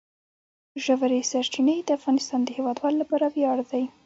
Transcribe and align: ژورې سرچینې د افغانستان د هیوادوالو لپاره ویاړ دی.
ژورې 0.83 1.19
سرچینې 1.31 1.75
د 1.83 1.89
افغانستان 1.99 2.39
د 2.43 2.49
هیوادوالو 2.57 2.99
لپاره 3.03 3.25
ویاړ 3.35 3.57
دی. 3.71 3.83